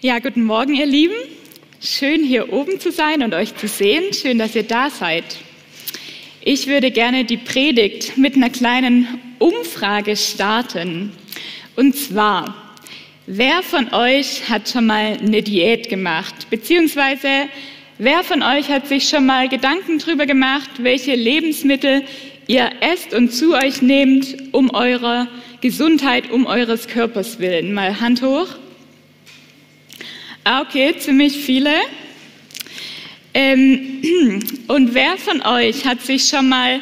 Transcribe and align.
Ja, 0.00 0.20
guten 0.20 0.44
Morgen, 0.44 0.76
ihr 0.76 0.86
Lieben. 0.86 1.16
Schön 1.80 2.22
hier 2.22 2.52
oben 2.52 2.78
zu 2.78 2.92
sein 2.92 3.20
und 3.24 3.34
euch 3.34 3.56
zu 3.56 3.66
sehen. 3.66 4.14
Schön, 4.14 4.38
dass 4.38 4.54
ihr 4.54 4.62
da 4.62 4.90
seid. 4.90 5.24
Ich 6.40 6.68
würde 6.68 6.92
gerne 6.92 7.24
die 7.24 7.36
Predigt 7.36 8.16
mit 8.16 8.36
einer 8.36 8.48
kleinen 8.48 9.08
Umfrage 9.40 10.16
starten. 10.16 11.10
Und 11.74 11.96
zwar, 11.96 12.54
wer 13.26 13.60
von 13.64 13.92
euch 13.92 14.48
hat 14.48 14.68
schon 14.68 14.86
mal 14.86 15.18
eine 15.20 15.42
Diät 15.42 15.88
gemacht? 15.88 16.48
Beziehungsweise, 16.48 17.48
wer 17.98 18.22
von 18.22 18.44
euch 18.44 18.68
hat 18.68 18.86
sich 18.86 19.08
schon 19.08 19.26
mal 19.26 19.48
Gedanken 19.48 19.98
darüber 19.98 20.26
gemacht, 20.26 20.70
welche 20.78 21.16
Lebensmittel 21.16 22.04
ihr 22.46 22.70
esst 22.82 23.14
und 23.14 23.32
zu 23.32 23.52
euch 23.52 23.82
nehmt, 23.82 24.54
um 24.54 24.70
eurer 24.70 25.26
Gesundheit, 25.60 26.30
um 26.30 26.46
eures 26.46 26.86
Körpers 26.86 27.40
willen? 27.40 27.74
Mal 27.74 28.00
Hand 28.00 28.22
hoch. 28.22 28.46
Ah, 30.50 30.62
okay, 30.62 30.94
ziemlich 30.96 31.36
viele. 31.36 31.74
Ähm, 33.34 34.00
und 34.68 34.94
wer 34.94 35.18
von 35.18 35.42
euch 35.42 35.84
hat 35.84 36.00
sich 36.00 36.26
schon 36.26 36.48
mal 36.48 36.80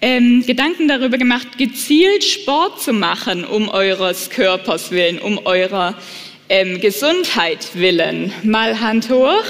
ähm, 0.00 0.44
Gedanken 0.46 0.86
darüber 0.86 1.18
gemacht, 1.18 1.58
gezielt 1.58 2.22
Sport 2.22 2.80
zu 2.80 2.92
machen, 2.92 3.44
um 3.44 3.68
eures 3.68 4.30
Körpers 4.30 4.92
willen, 4.92 5.18
um 5.18 5.44
eurer 5.44 5.98
ähm, 6.48 6.80
Gesundheit 6.80 7.66
willen? 7.74 8.32
Mal 8.44 8.78
Hand 8.78 9.10
hoch. 9.10 9.42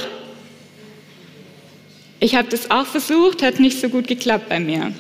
Ich 2.20 2.36
habe 2.36 2.48
das 2.48 2.70
auch 2.70 2.86
versucht, 2.86 3.42
hat 3.42 3.60
nicht 3.60 3.78
so 3.78 3.90
gut 3.90 4.08
geklappt 4.08 4.48
bei 4.48 4.58
mir. 4.58 4.94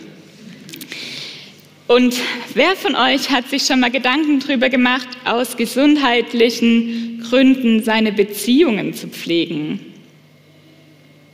Und 1.86 2.14
wer 2.52 2.76
von 2.76 2.94
euch 2.94 3.30
hat 3.30 3.48
sich 3.48 3.64
schon 3.64 3.80
mal 3.80 3.90
Gedanken 3.90 4.40
darüber 4.40 4.68
gemacht, 4.68 5.08
aus 5.24 5.56
gesundheitlichen 5.56 7.13
Gründen 7.34 7.82
seine 7.82 8.12
Beziehungen 8.12 8.94
zu 8.94 9.08
pflegen? 9.08 9.80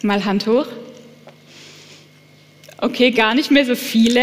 Mal 0.02 0.24
Hand 0.24 0.46
hoch. 0.46 0.66
Okay, 2.78 3.10
gar 3.10 3.34
nicht 3.34 3.50
mehr 3.50 3.66
so 3.66 3.74
viele. 3.74 4.22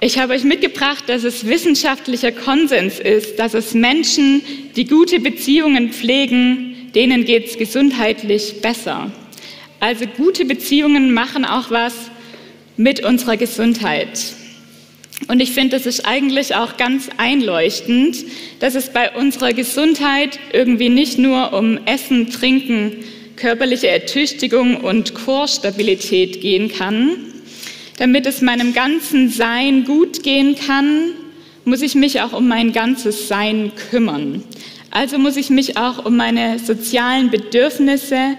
Ich 0.00 0.18
habe 0.18 0.32
euch 0.32 0.44
mitgebracht, 0.44 1.04
dass 1.08 1.24
es 1.24 1.46
wissenschaftlicher 1.46 2.32
Konsens 2.32 2.98
ist, 2.98 3.38
dass 3.38 3.52
es 3.52 3.74
Menschen, 3.74 4.40
die 4.76 4.86
gute 4.86 5.20
Beziehungen 5.20 5.92
pflegen, 5.92 6.90
denen 6.94 7.26
geht 7.26 7.48
es 7.48 7.58
gesundheitlich 7.58 8.62
besser. 8.62 9.12
Also 9.78 10.06
gute 10.06 10.46
Beziehungen 10.46 11.12
machen 11.12 11.44
auch 11.44 11.70
was 11.70 12.10
mit 12.78 13.04
unserer 13.04 13.36
Gesundheit. 13.36 14.39
Und 15.28 15.40
ich 15.40 15.52
finde, 15.52 15.76
das 15.76 15.86
ist 15.86 16.06
eigentlich 16.06 16.54
auch 16.54 16.76
ganz 16.76 17.08
einleuchtend, 17.16 18.24
dass 18.58 18.74
es 18.74 18.90
bei 18.90 19.12
unserer 19.12 19.52
Gesundheit 19.52 20.38
irgendwie 20.52 20.88
nicht 20.88 21.18
nur 21.18 21.52
um 21.52 21.78
Essen, 21.86 22.30
Trinken, 22.30 23.04
körperliche 23.36 23.88
Ertüchtigung 23.88 24.78
und 24.78 25.14
Chorstabilität 25.14 26.40
gehen 26.40 26.70
kann. 26.70 27.16
Damit 27.98 28.26
es 28.26 28.40
meinem 28.40 28.72
ganzen 28.72 29.28
Sein 29.28 29.84
gut 29.84 30.22
gehen 30.22 30.56
kann, 30.56 31.12
muss 31.64 31.82
ich 31.82 31.94
mich 31.94 32.20
auch 32.20 32.32
um 32.32 32.48
mein 32.48 32.72
ganzes 32.72 33.28
Sein 33.28 33.72
kümmern. 33.90 34.42
Also 34.90 35.18
muss 35.18 35.36
ich 35.36 35.50
mich 35.50 35.76
auch 35.76 36.04
um 36.04 36.16
meine 36.16 36.58
sozialen 36.58 37.30
Bedürfnisse 37.30 38.36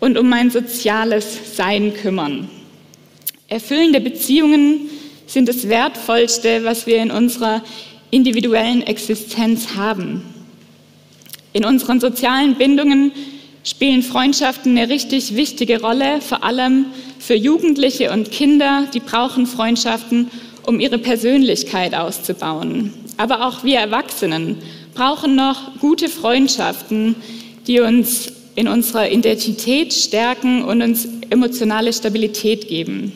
und 0.00 0.18
um 0.18 0.28
mein 0.28 0.50
soziales 0.50 1.56
Sein 1.56 1.94
kümmern. 1.94 2.50
Erfüllende 3.48 4.00
Beziehungen 4.00 4.90
sind 5.26 5.48
das 5.48 5.68
Wertvollste, 5.68 6.64
was 6.64 6.86
wir 6.86 6.98
in 6.98 7.10
unserer 7.10 7.62
individuellen 8.10 8.82
Existenz 8.82 9.74
haben. 9.76 10.22
In 11.52 11.64
unseren 11.64 12.00
sozialen 12.00 12.56
Bindungen 12.56 13.12
spielen 13.64 14.02
Freundschaften 14.02 14.76
eine 14.76 14.88
richtig 14.88 15.36
wichtige 15.36 15.80
Rolle, 15.80 16.20
vor 16.20 16.44
allem 16.44 16.86
für 17.18 17.34
Jugendliche 17.34 18.12
und 18.12 18.30
Kinder, 18.30 18.86
die 18.92 19.00
brauchen 19.00 19.46
Freundschaften, 19.46 20.30
um 20.66 20.80
ihre 20.80 20.98
Persönlichkeit 20.98 21.94
auszubauen. 21.94 22.92
Aber 23.16 23.46
auch 23.46 23.64
wir 23.64 23.78
Erwachsenen 23.78 24.58
brauchen 24.94 25.34
noch 25.34 25.78
gute 25.80 26.08
Freundschaften, 26.08 27.16
die 27.66 27.80
uns 27.80 28.32
in 28.54 28.68
unserer 28.68 29.10
Identität 29.10 29.92
stärken 29.92 30.62
und 30.62 30.82
uns 30.82 31.08
emotionale 31.30 31.92
Stabilität 31.92 32.68
geben. 32.68 33.12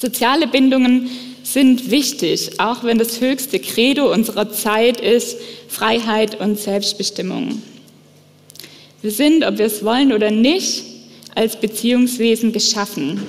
Soziale 0.00 0.46
Bindungen 0.46 1.10
sind 1.42 1.90
wichtig, 1.90 2.60
auch 2.60 2.84
wenn 2.84 2.98
das 2.98 3.20
höchste 3.20 3.58
Credo 3.58 4.12
unserer 4.12 4.52
Zeit 4.52 5.00
ist 5.00 5.36
Freiheit 5.68 6.40
und 6.40 6.58
Selbstbestimmung. 6.58 7.60
Wir 9.02 9.10
sind, 9.10 9.44
ob 9.44 9.58
wir 9.58 9.66
es 9.66 9.84
wollen 9.84 10.12
oder 10.12 10.30
nicht, 10.30 10.84
als 11.34 11.58
Beziehungswesen 11.58 12.52
geschaffen. 12.52 13.22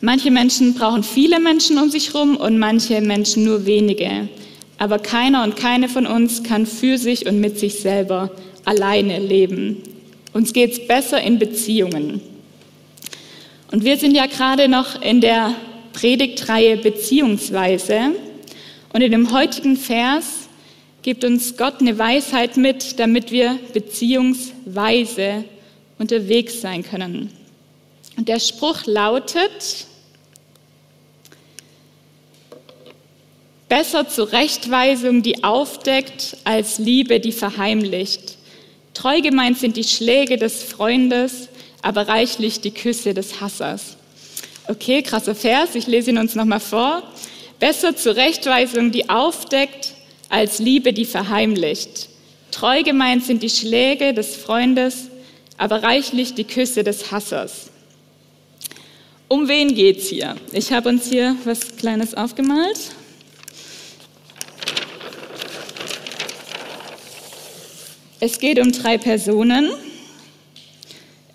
Manche 0.00 0.30
Menschen 0.30 0.74
brauchen 0.74 1.02
viele 1.02 1.40
Menschen 1.40 1.78
um 1.78 1.90
sich 1.90 2.14
herum 2.14 2.36
und 2.36 2.58
manche 2.58 3.00
Menschen 3.00 3.44
nur 3.44 3.66
wenige. 3.66 4.28
Aber 4.78 5.00
keiner 5.00 5.42
und 5.42 5.56
keine 5.56 5.88
von 5.88 6.06
uns 6.06 6.44
kann 6.44 6.66
für 6.66 6.98
sich 6.98 7.26
und 7.26 7.40
mit 7.40 7.58
sich 7.58 7.80
selber 7.80 8.30
alleine 8.64 9.18
leben. 9.18 9.78
Uns 10.32 10.52
geht 10.52 10.72
es 10.72 10.86
besser 10.86 11.20
in 11.20 11.40
Beziehungen. 11.40 12.20
Und 13.70 13.84
wir 13.84 13.98
sind 13.98 14.14
ja 14.14 14.26
gerade 14.26 14.68
noch 14.68 15.02
in 15.02 15.20
der 15.20 15.54
Predigtreihe 15.92 16.78
Beziehungsweise. 16.78 18.12
Und 18.92 19.02
in 19.02 19.12
dem 19.12 19.32
heutigen 19.32 19.76
Vers 19.76 20.48
gibt 21.02 21.24
uns 21.24 21.56
Gott 21.56 21.80
eine 21.80 21.98
Weisheit 21.98 22.56
mit, 22.56 22.98
damit 22.98 23.30
wir 23.30 23.58
beziehungsweise 23.74 25.44
unterwegs 25.98 26.60
sein 26.60 26.82
können. 26.82 27.30
Und 28.16 28.28
der 28.28 28.40
Spruch 28.40 28.86
lautet, 28.86 29.86
besser 33.68 34.08
Zurechtweisung, 34.08 35.22
die 35.22 35.44
aufdeckt, 35.44 36.38
als 36.44 36.78
Liebe, 36.78 37.20
die 37.20 37.32
verheimlicht. 37.32 38.38
Treu 38.94 39.20
gemeint 39.20 39.58
sind 39.58 39.76
die 39.76 39.84
Schläge 39.84 40.38
des 40.38 40.62
Freundes, 40.62 41.47
aber 41.82 42.08
reichlich 42.08 42.60
die 42.60 42.70
Küsse 42.72 43.14
des 43.14 43.40
Hassers. 43.40 43.96
Okay, 44.66 45.02
krasser 45.02 45.34
Vers, 45.34 45.74
ich 45.74 45.86
lese 45.86 46.10
ihn 46.10 46.18
uns 46.18 46.34
nochmal 46.34 46.60
vor. 46.60 47.02
Besser 47.58 47.96
Zurechtweisung, 47.96 48.92
die 48.92 49.08
aufdeckt, 49.08 49.94
als 50.28 50.58
Liebe, 50.58 50.92
die 50.92 51.06
verheimlicht. 51.06 52.08
Treu 52.50 52.82
gemeint 52.82 53.24
sind 53.24 53.42
die 53.42 53.50
Schläge 53.50 54.12
des 54.12 54.36
Freundes, 54.36 55.08
aber 55.56 55.82
reichlich 55.82 56.34
die 56.34 56.44
Küsse 56.44 56.84
des 56.84 57.10
Hassers. 57.10 57.70
Um 59.28 59.48
wen 59.48 59.74
geht's 59.74 60.08
hier? 60.08 60.36
Ich 60.52 60.72
habe 60.72 60.88
uns 60.88 61.08
hier 61.08 61.36
was 61.44 61.76
Kleines 61.76 62.14
aufgemalt. 62.14 62.78
Es 68.20 68.38
geht 68.38 68.58
um 68.58 68.72
drei 68.72 68.98
Personen. 68.98 69.70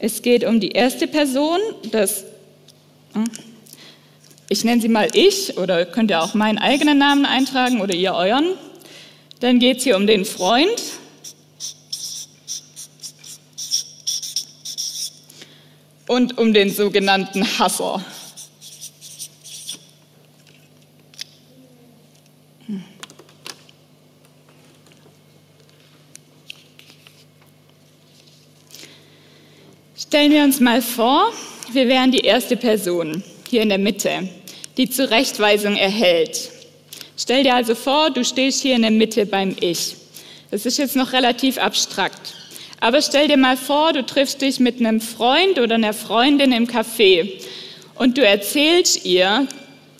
Es 0.05 0.21
geht 0.21 0.43
um 0.43 0.59
die 0.59 0.71
erste 0.71 1.07
Person, 1.07 1.61
das, 1.89 2.25
hm, 3.13 3.23
ich 4.49 4.65
nenne 4.65 4.81
sie 4.81 4.89
mal 4.89 5.07
ich 5.13 5.57
oder 5.57 5.85
könnt 5.85 6.11
ihr 6.11 6.21
auch 6.21 6.33
meinen 6.33 6.57
eigenen 6.57 6.97
Namen 6.97 7.25
eintragen 7.25 7.79
oder 7.79 7.93
ihr 7.93 8.13
euren. 8.13 8.55
Dann 9.39 9.59
geht 9.59 9.77
es 9.77 9.85
hier 9.85 9.95
um 9.95 10.05
den 10.05 10.25
Freund. 10.25 10.75
Und 16.09 16.37
um 16.37 16.53
den 16.53 16.69
sogenannten 16.69 17.45
Hasser. 17.57 18.03
Stellen 30.13 30.31
wir 30.31 30.43
uns 30.43 30.59
mal 30.59 30.83
vor, 30.83 31.33
wir 31.71 31.87
wären 31.87 32.11
die 32.11 32.19
erste 32.19 32.55
Person 32.55 33.23
hier 33.49 33.63
in 33.63 33.69
der 33.69 33.79
Mitte, 33.79 34.29
die 34.77 34.87
Zurechtweisung 34.87 35.75
erhält. 35.75 36.51
Stell 37.17 37.41
dir 37.41 37.55
also 37.55 37.73
vor, 37.73 38.11
du 38.11 38.23
stehst 38.23 38.61
hier 38.61 38.75
in 38.75 38.83
der 38.83 38.91
Mitte 38.91 39.25
beim 39.25 39.55
Ich. 39.59 39.95
Das 40.51 40.67
ist 40.67 40.77
jetzt 40.77 40.95
noch 40.95 41.13
relativ 41.13 41.57
abstrakt. 41.57 42.35
Aber 42.79 43.01
stell 43.01 43.27
dir 43.27 43.37
mal 43.37 43.57
vor, 43.57 43.91
du 43.91 44.05
triffst 44.05 44.39
dich 44.43 44.59
mit 44.59 44.79
einem 44.79 45.01
Freund 45.01 45.57
oder 45.57 45.73
einer 45.73 45.93
Freundin 45.93 46.51
im 46.51 46.67
Café 46.67 47.31
und 47.95 48.15
du 48.15 48.23
erzählst 48.23 49.07
ihr, 49.07 49.47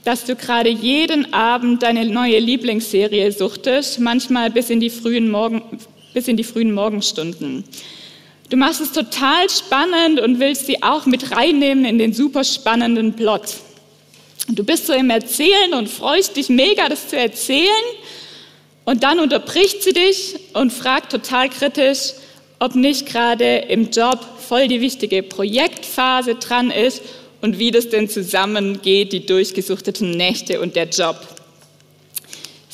dass 0.04 0.26
du 0.26 0.36
gerade 0.36 0.70
jeden 0.70 1.34
Abend 1.34 1.82
deine 1.82 2.06
neue 2.06 2.38
Lieblingsserie 2.38 3.32
suchtest, 3.32 4.00
manchmal 4.00 4.52
bis 4.52 4.70
in 4.70 4.80
die 4.80 4.92
frühen, 4.92 5.32
Morgen, 5.32 5.64
bis 6.14 6.28
in 6.28 6.38
die 6.38 6.44
frühen 6.44 6.72
Morgenstunden. 6.72 7.64
Du 8.50 8.58
machst 8.58 8.82
es 8.82 8.92
total 8.92 9.50
spannend 9.50 10.20
und 10.20 10.40
willst 10.40 10.68
sie 10.68 10.84
auch 10.84 11.06
mit 11.06 11.32
reinnehmen 11.32 11.86
in 11.86 11.98
den 11.98 12.14
super 12.14 12.44
spannenden 12.44 13.14
Plot. 13.14 13.56
Du 14.50 14.64
bist 14.64 14.88
so 14.88 14.94
im 14.94 15.10
Erzählen 15.10 15.74
und 15.74 15.90
freust 15.90 16.36
dich 16.36 16.50
mega, 16.50 16.90
das 16.90 17.08
zu 17.08 17.18
erzählen. 17.18 17.68
Und 18.86 19.04
dann 19.04 19.20
unterbricht 19.20 19.82
sie 19.82 19.94
dich 19.94 20.36
und 20.54 20.74
fragt 20.74 21.12
total 21.12 21.50
kritisch, 21.50 22.14
ob 22.60 22.76
nicht 22.76 23.06
gerade 23.06 23.60
im 23.70 23.90
Job 23.90 24.20
voll 24.40 24.68
die 24.68 24.82
wichtige 24.82 25.24
Projektphase 25.24 26.36
dran 26.36 26.72
ist 26.72 27.02
und 27.42 27.60
wie 27.60 27.72
das 27.72 27.90
denn 27.90 28.10
zusammengeht, 28.10 29.14
die 29.14 29.26
durchgesuchteten 29.26 30.12
Nächte 30.12 30.62
und 30.62 30.76
der 30.76 30.90
Job. 30.90 31.33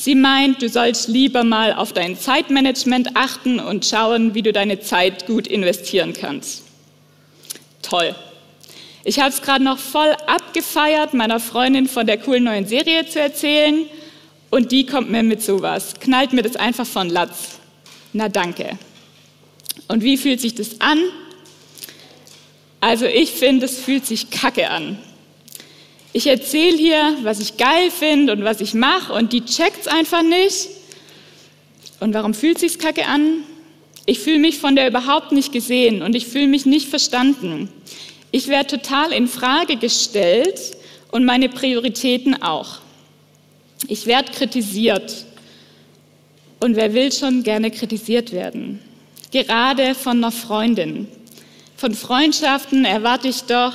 Sie 0.02 0.16
meint, 0.16 0.62
du 0.62 0.70
sollst 0.70 1.10
lieber 1.10 1.44
mal 1.44 1.74
auf 1.74 1.92
dein 1.92 2.18
Zeitmanagement 2.18 3.18
achten 3.18 3.60
und 3.60 3.86
schauen, 3.86 4.34
wie 4.34 4.42
du 4.42 4.54
deine 4.54 4.80
Zeit 4.80 5.28
gut 5.28 5.46
investieren 5.46 6.14
kannst. 6.14 6.64
Toll. 7.82 8.16
Ich 9.04 9.20
habe 9.20 9.28
es 9.28 9.42
gerade 9.42 9.62
noch 9.62 9.78
voll 9.78 10.16
abgefeiert, 10.26 11.14
meiner 11.14 11.42
Freundin 11.42 11.86
von 11.86 12.08
der 12.08 12.18
coolen 12.18 12.46
neuen 12.46 12.66
Serie 12.66 13.08
zu 13.08 13.20
erzählen. 13.20 13.88
Und 14.50 14.72
die 14.72 14.86
kommt 14.86 15.12
mir 15.12 15.22
mit 15.22 15.44
sowas, 15.44 15.96
knallt 16.00 16.32
mir 16.32 16.44
das 16.44 16.56
einfach 16.56 16.88
von 16.88 17.10
Latz. 17.10 17.60
Na 18.14 18.30
danke. 18.30 18.80
Und 19.90 20.02
wie 20.02 20.16
fühlt 20.16 20.40
sich 20.40 20.56
das 20.56 20.80
an? 20.80 21.00
Also 22.80 23.06
ich 23.06 23.32
finde, 23.32 23.66
es 23.66 23.78
fühlt 23.78 24.06
sich 24.06 24.30
kacke 24.30 24.70
an. 24.70 24.98
Ich 26.12 26.26
erzähle 26.26 26.78
hier, 26.78 27.18
was 27.24 27.40
ich 27.40 27.58
geil 27.58 27.92
finde 27.92 28.34
und 28.34 28.44
was 28.44 28.62
ich 28.62 28.74
mache 28.74 29.14
und 29.14 29.32
die 29.32 29.46
checkt 29.46 29.82
es 29.82 29.88
einfach 29.88 30.24
nicht. 30.24 30.70
Und 32.00 32.14
warum 32.14 32.34
fühlt 32.34 32.58
sich 32.58 32.80
kacke 32.80 33.06
an? 33.06 33.44
Ich 34.06 34.20
fühle 34.20 34.40
mich 34.40 34.58
von 34.58 34.76
der 34.76 34.88
überhaupt 34.88 35.32
nicht 35.32 35.52
gesehen 35.52 36.02
und 36.02 36.16
ich 36.16 36.26
fühle 36.26 36.48
mich 36.48 36.66
nicht 36.66 36.90
verstanden. 36.90 37.70
Ich 38.32 38.48
werde 38.48 38.78
total 38.78 39.12
in 39.12 39.28
Frage 39.28 39.76
gestellt 39.76 40.60
und 41.12 41.26
meine 41.26 41.50
Prioritäten 41.50 42.42
auch. 42.42 42.80
Ich 43.88 44.06
werde 44.08 44.32
kritisiert. 44.32 45.26
Und 46.60 46.76
wer 46.76 46.94
will 46.94 47.12
schon 47.12 47.44
gerne 47.44 47.72
kritisiert 47.72 48.32
werden? 48.32 48.80
Gerade 49.32 49.96
von 49.96 50.18
einer 50.18 50.32
Freundin. 50.32 51.08
Von 51.78 51.94
Freundschaften 51.94 52.84
erwarte 52.84 53.28
ich 53.28 53.44
doch, 53.44 53.74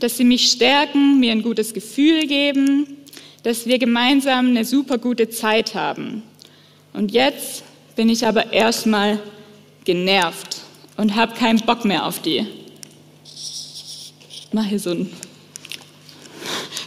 dass 0.00 0.16
sie 0.16 0.24
mich 0.24 0.50
stärken, 0.50 1.20
mir 1.20 1.32
ein 1.32 1.42
gutes 1.42 1.74
Gefühl 1.74 2.26
geben, 2.26 2.98
dass 3.42 3.66
wir 3.66 3.78
gemeinsam 3.78 4.48
eine 4.48 4.64
super 4.64 4.98
gute 4.98 5.28
Zeit 5.28 5.74
haben. 5.74 6.22
Und 6.92 7.12
jetzt 7.12 7.62
bin 7.96 8.08
ich 8.08 8.26
aber 8.26 8.52
erstmal 8.52 9.18
genervt 9.84 10.58
und 10.96 11.14
habe 11.14 11.34
keinen 11.34 11.60
Bock 11.60 11.84
mehr 11.84 12.06
auf 12.06 12.20
die. 12.20 12.46
Mach 14.52 14.64
hier 14.64 14.78
so 14.78 14.90
ein, 14.90 15.10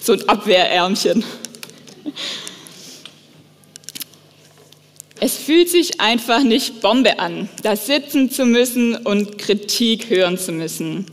so 0.02 0.14
ein 0.14 0.28
Abwehrärmchen. 0.28 1.24
Es 5.20 5.38
fühlt 5.38 5.70
sich 5.70 6.02
einfach 6.02 6.42
nicht 6.44 6.82
Bombe 6.82 7.20
an, 7.20 7.48
da 7.62 7.76
sitzen 7.76 8.32
zu 8.32 8.46
müssen 8.46 8.96
und 8.96 9.38
Kritik 9.38 10.10
hören 10.10 10.38
zu 10.38 10.52
müssen. 10.52 11.06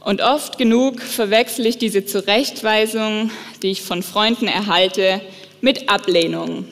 Und 0.00 0.22
oft 0.22 0.58
genug 0.58 1.02
verwechsel 1.02 1.66
ich 1.66 1.78
diese 1.78 2.04
Zurechtweisung, 2.04 3.30
die 3.62 3.70
ich 3.70 3.82
von 3.82 4.02
Freunden 4.02 4.46
erhalte, 4.46 5.20
mit 5.60 5.88
Ablehnung. 5.88 6.66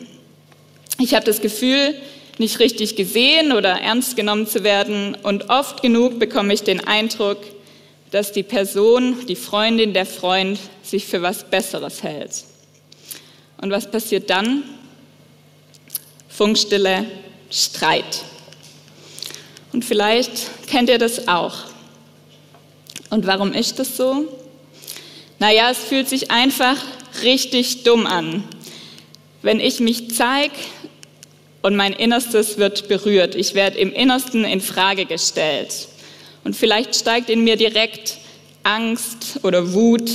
Ich 0.98 1.14
habe 1.14 1.26
das 1.26 1.40
Gefühl, 1.40 1.94
nicht 2.38 2.60
richtig 2.60 2.96
gesehen 2.96 3.52
oder 3.52 3.80
ernst 3.80 4.16
genommen 4.16 4.46
zu 4.46 4.62
werden 4.62 5.16
und 5.22 5.50
oft 5.50 5.82
genug 5.82 6.18
bekomme 6.18 6.52
ich 6.54 6.62
den 6.62 6.86
Eindruck, 6.86 7.38
dass 8.10 8.32
die 8.32 8.42
Person, 8.42 9.26
die 9.26 9.36
Freundin, 9.36 9.92
der 9.92 10.06
Freund 10.06 10.58
sich 10.82 11.06
für 11.06 11.22
was 11.22 11.44
Besseres 11.44 12.02
hält. 12.02 12.44
Und 13.60 13.70
was 13.70 13.90
passiert 13.90 14.30
dann? 14.30 14.62
Funkstille, 16.28 17.06
Streit. 17.50 18.22
Und 19.72 19.84
vielleicht 19.84 20.66
kennt 20.66 20.88
ihr 20.88 20.98
das 20.98 21.28
auch. 21.28 21.56
Und 23.10 23.26
warum 23.26 23.52
ist 23.52 23.78
das 23.78 23.96
so? 23.96 24.26
Naja, 25.38 25.70
es 25.70 25.78
fühlt 25.78 26.08
sich 26.08 26.30
einfach 26.30 26.76
richtig 27.22 27.84
dumm 27.84 28.06
an, 28.06 28.44
wenn 29.42 29.60
ich 29.60 29.80
mich 29.80 30.14
zeige 30.14 30.54
und 31.62 31.76
mein 31.76 31.92
Innerstes 31.92 32.58
wird 32.58 32.88
berührt. 32.88 33.34
Ich 33.34 33.54
werde 33.54 33.78
im 33.78 33.92
Innersten 33.92 34.44
in 34.44 34.60
Frage 34.60 35.04
gestellt. 35.04 35.88
Und 36.44 36.54
vielleicht 36.54 36.94
steigt 36.94 37.28
in 37.28 37.44
mir 37.44 37.56
direkt 37.56 38.18
Angst 38.62 39.40
oder 39.42 39.72
Wut, 39.72 40.10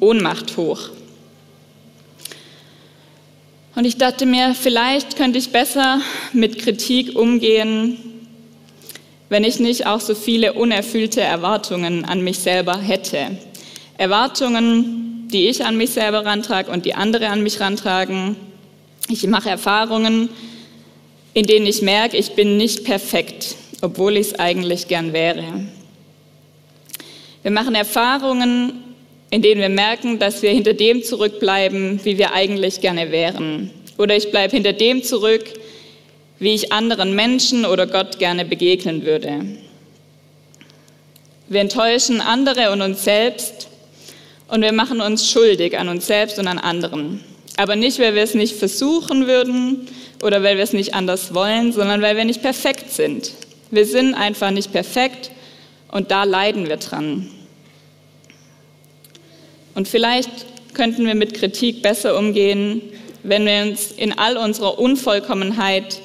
Ohnmacht 0.00 0.56
hoch. 0.56 0.90
Und 3.76 3.84
ich 3.84 3.96
dachte 3.98 4.26
mir, 4.26 4.54
vielleicht 4.54 5.16
könnte 5.16 5.38
ich 5.38 5.50
besser 5.50 6.00
mit 6.32 6.58
Kritik 6.58 7.14
umgehen, 7.14 7.98
wenn 9.28 9.44
ich 9.44 9.58
nicht 9.58 9.86
auch 9.86 10.00
so 10.00 10.14
viele 10.14 10.52
unerfüllte 10.52 11.20
Erwartungen 11.20 12.04
an 12.04 12.22
mich 12.22 12.38
selber 12.38 12.78
hätte. 12.78 13.38
Erwartungen, 13.98 15.28
die 15.32 15.48
ich 15.48 15.64
an 15.64 15.76
mich 15.76 15.90
selber 15.90 16.24
rantrage 16.24 16.70
und 16.70 16.84
die 16.84 16.94
andere 16.94 17.28
an 17.28 17.42
mich 17.42 17.60
rantragen. 17.60 18.36
Ich 19.08 19.26
mache 19.26 19.50
Erfahrungen, 19.50 20.28
in 21.34 21.46
denen 21.46 21.66
ich 21.66 21.82
merke, 21.82 22.16
ich 22.16 22.32
bin 22.32 22.56
nicht 22.56 22.84
perfekt, 22.84 23.56
obwohl 23.82 24.16
ich 24.16 24.28
es 24.28 24.38
eigentlich 24.38 24.88
gern 24.88 25.12
wäre. 25.12 25.44
Wir 27.42 27.50
machen 27.50 27.74
Erfahrungen, 27.74 28.72
in 29.30 29.42
denen 29.42 29.60
wir 29.60 29.68
merken, 29.68 30.18
dass 30.18 30.42
wir 30.42 30.50
hinter 30.50 30.72
dem 30.72 31.02
zurückbleiben, 31.02 32.00
wie 32.04 32.18
wir 32.18 32.32
eigentlich 32.32 32.80
gerne 32.80 33.10
wären. 33.10 33.70
Oder 33.98 34.16
ich 34.16 34.30
bleibe 34.30 34.54
hinter 34.54 34.72
dem 34.72 35.02
zurück, 35.02 35.44
wie 36.38 36.54
ich 36.54 36.72
anderen 36.72 37.14
Menschen 37.14 37.64
oder 37.64 37.86
Gott 37.86 38.18
gerne 38.18 38.44
begegnen 38.44 39.04
würde. 39.04 39.44
Wir 41.48 41.60
enttäuschen 41.60 42.20
andere 42.20 42.72
und 42.72 42.82
uns 42.82 43.04
selbst 43.04 43.68
und 44.48 44.62
wir 44.62 44.72
machen 44.72 45.00
uns 45.00 45.30
schuldig 45.30 45.78
an 45.78 45.88
uns 45.88 46.06
selbst 46.06 46.38
und 46.38 46.46
an 46.46 46.58
anderen. 46.58 47.22
Aber 47.56 47.76
nicht, 47.76 47.98
weil 47.98 48.14
wir 48.14 48.22
es 48.22 48.34
nicht 48.34 48.56
versuchen 48.56 49.26
würden 49.26 49.88
oder 50.22 50.42
weil 50.42 50.56
wir 50.56 50.64
es 50.64 50.72
nicht 50.72 50.94
anders 50.94 51.34
wollen, 51.34 51.72
sondern 51.72 52.02
weil 52.02 52.16
wir 52.16 52.24
nicht 52.24 52.42
perfekt 52.42 52.92
sind. 52.92 53.32
Wir 53.70 53.86
sind 53.86 54.14
einfach 54.14 54.50
nicht 54.50 54.72
perfekt 54.72 55.30
und 55.90 56.10
da 56.10 56.24
leiden 56.24 56.68
wir 56.68 56.76
dran. 56.76 57.30
Und 59.74 59.88
vielleicht 59.88 60.30
könnten 60.74 61.06
wir 61.06 61.14
mit 61.14 61.34
Kritik 61.34 61.82
besser 61.82 62.18
umgehen, 62.18 62.82
wenn 63.22 63.46
wir 63.46 63.62
uns 63.62 63.92
in 63.92 64.18
all 64.18 64.36
unserer 64.36 64.78
Unvollkommenheit 64.78 66.00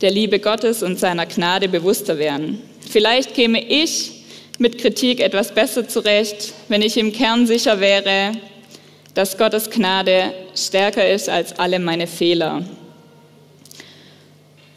der 0.00 0.10
Liebe 0.10 0.38
Gottes 0.38 0.82
und 0.82 0.98
seiner 0.98 1.26
Gnade 1.26 1.68
bewusster 1.68 2.18
wären. 2.18 2.60
Vielleicht 2.88 3.34
käme 3.34 3.62
ich 3.62 4.12
mit 4.58 4.78
Kritik 4.78 5.20
etwas 5.20 5.54
besser 5.54 5.88
zurecht, 5.88 6.52
wenn 6.68 6.82
ich 6.82 6.96
im 6.96 7.12
Kern 7.12 7.46
sicher 7.46 7.80
wäre, 7.80 8.32
dass 9.14 9.38
Gottes 9.38 9.70
Gnade 9.70 10.32
stärker 10.54 11.08
ist 11.08 11.28
als 11.28 11.58
alle 11.58 11.78
meine 11.78 12.06
Fehler. 12.06 12.64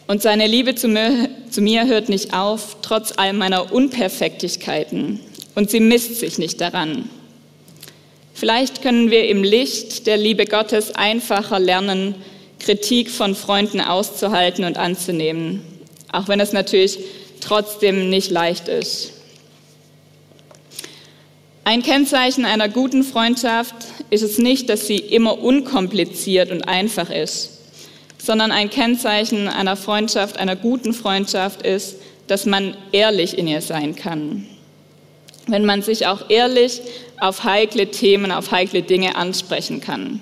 Und 0.08 0.22
seine 0.22 0.48
Liebe 0.48 0.76
zu 0.76 0.88
mir, 0.88 1.30
zu 1.50 1.62
mir 1.62 1.86
hört 1.88 2.10
nicht 2.10 2.34
auf, 2.34 2.78
trotz 2.82 3.14
all 3.16 3.34
meiner 3.34 3.72
Unperfektigkeiten. 3.72 5.20
Und 5.56 5.70
sie 5.70 5.80
misst 5.80 6.20
sich 6.20 6.38
nicht 6.38 6.60
daran. 6.60 7.10
Vielleicht 8.34 8.82
können 8.82 9.12
wir 9.12 9.28
im 9.30 9.44
Licht 9.44 10.08
der 10.08 10.18
Liebe 10.18 10.46
Gottes 10.46 10.94
einfacher 10.96 11.60
lernen, 11.60 12.16
Kritik 12.64 13.12
von 13.12 13.36
Freunden 13.36 13.82
auszuhalten 13.82 14.64
und 14.64 14.78
anzunehmen, 14.78 15.62
auch 16.12 16.28
wenn 16.28 16.40
es 16.40 16.54
natürlich 16.54 17.00
trotzdem 17.42 18.10
nicht 18.10 18.32
leicht 18.32 18.70
ist. 18.70 19.12
Ein 21.66 21.84
Kennzeichen 21.84 22.46
einer 22.46 22.70
guten 22.70 23.04
Freundschaft 23.04 23.76
ist 24.10 24.22
es 24.22 24.38
nicht, 24.38 24.70
dass 24.70 24.88
sie 24.88 24.98
immer 24.98 25.40
unkompliziert 25.40 26.52
und 26.52 26.68
einfach 26.68 27.10
ist, 27.10 27.60
sondern 28.18 28.52
ein 28.52 28.70
Kennzeichen 28.70 29.48
einer 29.48 29.76
Freundschaft, 29.76 30.38
einer 30.38 30.56
guten 30.56 30.94
Freundschaft 30.94 31.62
ist, 31.62 31.98
dass 32.28 32.46
man 32.46 32.76
ehrlich 32.92 33.38
in 33.38 33.48
ihr 33.48 33.62
sein 33.62 33.96
kann. 33.96 34.46
Wenn 35.48 35.66
man 35.66 35.82
sich 35.82 36.08
auch 36.08 36.30
ehrlich 36.30 36.82
auf 37.20 37.44
heikle 37.44 37.92
Themen, 37.92 38.32
auf 38.32 38.52
heikle 38.52 38.82
Dinge 38.82 39.16
ansprechen 39.18 39.82
kann. 39.82 40.22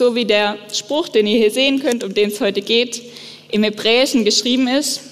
So 0.00 0.14
wie 0.14 0.24
der 0.24 0.56
Spruch, 0.72 1.10
den 1.10 1.26
ihr 1.26 1.36
hier 1.36 1.50
sehen 1.50 1.82
könnt, 1.82 2.02
um 2.02 2.14
den 2.14 2.30
es 2.30 2.40
heute 2.40 2.62
geht, 2.62 3.02
im 3.50 3.62
Hebräischen 3.62 4.24
geschrieben 4.24 4.66
ist, 4.66 5.02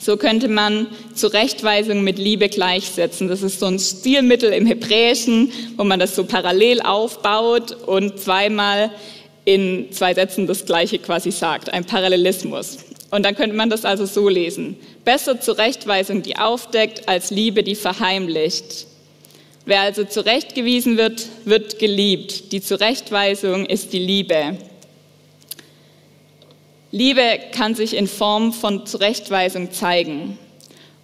so 0.00 0.16
könnte 0.16 0.48
man 0.48 0.86
Zurechtweisung 1.14 2.02
mit 2.04 2.18
Liebe 2.18 2.48
gleichsetzen. 2.48 3.28
Das 3.28 3.42
ist 3.42 3.60
so 3.60 3.66
ein 3.66 3.78
Stilmittel 3.78 4.50
im 4.54 4.64
Hebräischen, 4.64 5.52
wo 5.76 5.84
man 5.84 6.00
das 6.00 6.16
so 6.16 6.24
parallel 6.24 6.80
aufbaut 6.80 7.72
und 7.84 8.18
zweimal 8.18 8.90
in 9.44 9.92
zwei 9.92 10.14
Sätzen 10.14 10.46
das 10.46 10.64
Gleiche 10.64 10.98
quasi 10.98 11.32
sagt, 11.32 11.70
ein 11.70 11.84
Parallelismus. 11.84 12.78
Und 13.10 13.26
dann 13.26 13.34
könnte 13.34 13.54
man 13.54 13.68
das 13.68 13.84
also 13.84 14.06
so 14.06 14.30
lesen. 14.30 14.78
Besser 15.04 15.38
Zurechtweisung, 15.38 16.22
die 16.22 16.36
aufdeckt, 16.38 17.10
als 17.10 17.30
Liebe, 17.30 17.62
die 17.62 17.74
verheimlicht. 17.74 18.86
Wer 19.64 19.82
also 19.82 20.04
zurechtgewiesen 20.04 20.96
wird, 20.96 21.28
wird 21.44 21.78
geliebt. 21.78 22.52
Die 22.52 22.60
Zurechtweisung 22.60 23.66
ist 23.66 23.92
die 23.92 24.00
Liebe. 24.00 24.58
Liebe 26.90 27.38
kann 27.52 27.74
sich 27.74 27.94
in 27.94 28.08
Form 28.08 28.52
von 28.52 28.86
Zurechtweisung 28.86 29.72
zeigen. 29.72 30.36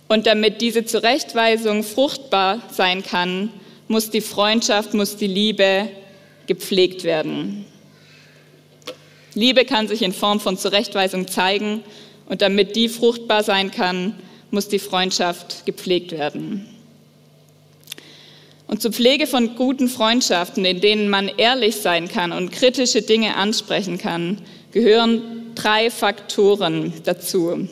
Und 0.09 0.27
damit 0.27 0.61
diese 0.61 0.85
Zurechtweisung 0.85 1.85
fruchtbar 1.85 2.63
sein 2.71 3.03
kann, 3.03 3.51
muss 3.87 4.11
die 4.11 4.21
Freundschaft, 4.21 4.93
muss 4.93 5.17
die 5.17 5.27
Liebe 5.27 5.89
gepflegt 6.47 7.05
werden. 7.05 7.65
Liebe 9.35 9.65
kann 9.65 9.87
sich 9.87 10.03
in 10.03 10.13
Form 10.13 10.41
von 10.41 10.59
Zurechtweisung 10.59 11.29
zeigen 11.29 11.85
und 12.27 12.43
damit 12.43 12.75
die 12.75 12.89
fruchtbar 12.89 13.45
sein 13.45 13.71
kann, 13.71 14.15
muss 14.51 14.69
die 14.69 14.79
Freundschaft 14.79 15.65
gepflegt 15.65 16.13
werden. 16.13 16.78
Und 18.69 18.83
zur 18.83 18.93
Pflege 18.93 19.27
von 19.27 19.57
guten 19.57 19.89
Freundschaften, 19.89 20.65
in 20.65 20.81
denen 20.81 21.09
man 21.09 21.29
ehrlich 21.29 21.77
sein 21.77 22.07
kann 22.07 22.33
und 22.33 22.53
kritische 22.53 23.03
Dinge 23.03 23.35
ansprechen 23.35 23.99
kann, 23.99 24.43
gehören 24.73 25.23
drei 25.55 25.91
Faktoren 25.91 26.93
dazu. 27.05 27.67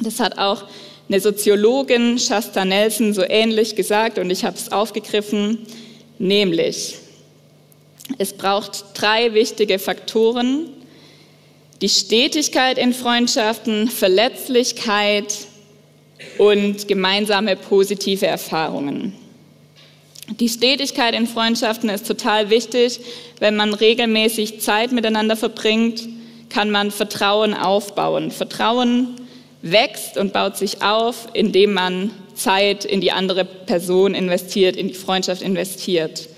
Das 0.00 0.20
hat 0.20 0.38
auch 0.38 0.64
eine 1.08 1.20
Soziologin, 1.20 2.18
Shasta 2.18 2.64
Nelson, 2.64 3.12
so 3.12 3.22
ähnlich 3.22 3.74
gesagt 3.74 4.18
und 4.18 4.30
ich 4.30 4.44
habe 4.44 4.56
es 4.56 4.70
aufgegriffen, 4.70 5.58
nämlich 6.18 6.96
es 8.18 8.32
braucht 8.32 8.84
drei 8.94 9.34
wichtige 9.34 9.78
Faktoren. 9.78 10.68
Die 11.80 11.88
Stetigkeit 11.88 12.78
in 12.78 12.92
Freundschaften, 12.94 13.88
Verletzlichkeit 13.88 15.34
und 16.38 16.86
gemeinsame 16.86 17.56
positive 17.56 18.26
Erfahrungen. 18.26 19.14
Die 20.28 20.48
Stetigkeit 20.48 21.14
in 21.14 21.26
Freundschaften 21.26 21.88
ist 21.88 22.06
total 22.06 22.48
wichtig. 22.48 23.00
Wenn 23.38 23.56
man 23.56 23.74
regelmäßig 23.74 24.60
Zeit 24.60 24.92
miteinander 24.92 25.36
verbringt, 25.36 26.08
kann 26.48 26.70
man 26.70 26.90
Vertrauen 26.90 27.54
aufbauen. 27.54 28.30
Vertrauen 28.30 29.16
wächst 29.62 30.16
und 30.16 30.32
baut 30.32 30.56
sich 30.56 30.82
auf, 30.82 31.28
indem 31.32 31.72
man 31.74 32.10
Zeit 32.34 32.84
in 32.84 33.00
die 33.00 33.12
andere 33.12 33.44
Person 33.44 34.14
investiert, 34.14 34.76
in 34.76 34.88
die 34.88 34.94
Freundschaft 34.94 35.42
investiert. 35.42 36.28